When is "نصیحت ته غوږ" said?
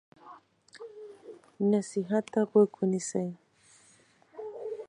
1.71-2.69